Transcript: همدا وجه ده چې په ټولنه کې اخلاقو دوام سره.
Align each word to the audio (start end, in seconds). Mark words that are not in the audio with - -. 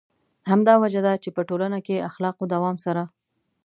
همدا 0.51 0.73
وجه 0.83 1.01
ده 1.05 1.13
چې 1.23 1.29
په 1.35 1.41
ټولنه 1.49 1.79
کې 1.85 2.05
اخلاقو 2.09 2.43
دوام 2.53 2.75
سره. 2.85 3.03